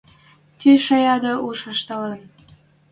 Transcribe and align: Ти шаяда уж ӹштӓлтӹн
Ти 0.59 0.69
шаяда 0.85 1.33
уж 1.47 1.59
ӹштӓлтӹн 1.73 2.21